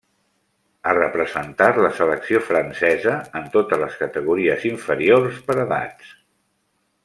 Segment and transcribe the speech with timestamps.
[0.85, 6.13] Ha representat la selecció francesa en totes les categories inferiors per edats.